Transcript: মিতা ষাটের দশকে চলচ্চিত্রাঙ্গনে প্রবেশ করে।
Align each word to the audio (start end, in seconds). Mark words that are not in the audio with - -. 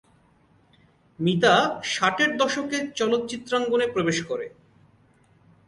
মিতা 1.19 1.55
ষাটের 1.85 2.31
দশকে 2.37 2.77
চলচ্চিত্রাঙ্গনে 2.95 3.87
প্রবেশ 3.87 4.17
করে। 4.25 4.45